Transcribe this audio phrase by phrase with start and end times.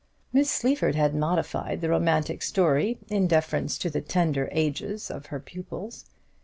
[0.33, 5.39] Miss Sleaford had modified the romantic story in deference to the tender ages of her
[5.39, 6.05] pupils.